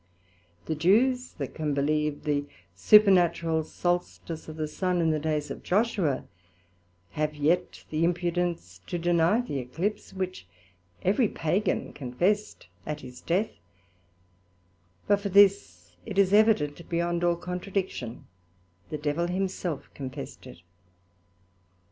[0.65, 5.61] The Jews, that can believe the supernatural Solstice of the Sun in the days of
[5.61, 6.25] Joshua,
[7.11, 10.47] have yet the impudence to deny the Eclipse, which
[11.03, 13.51] every Pagan confessed, at his death:
[15.05, 18.25] but for this, it is evident beyond all contradiction,
[18.89, 20.63] the Devil himself confessed it.